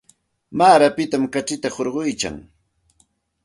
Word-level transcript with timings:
Maaraspitam 0.57 1.23
kachita 1.33 1.73
hurquyan. 1.75 2.35